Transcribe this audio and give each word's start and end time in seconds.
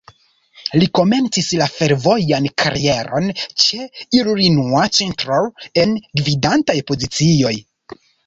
Li 0.77 0.85
komencis 0.99 1.49
la 1.59 1.67
fervojan 1.73 2.47
karieron 2.61 3.27
ĉe 3.65 3.85
"Illinois 4.21 4.89
Central", 5.01 5.47
en 5.85 5.95
gvidantaj 6.23 6.79
pozicioj. 6.91 7.55